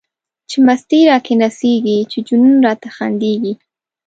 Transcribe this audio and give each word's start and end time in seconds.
چی 0.49 0.57
مستی 0.67 0.99
را 1.09 1.15
کی 1.25 1.33
نڅيږی، 1.41 1.97
چی 2.11 2.19
جنون 2.27 2.57
را 2.65 2.73
ته 2.81 2.89
خنديږی 2.95 3.53